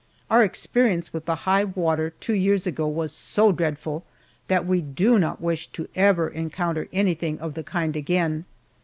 [0.31, 4.03] Our experience with the high water two years ago was so dreadful
[4.47, 8.45] that we do not wish to ever encounter anything of the kind again.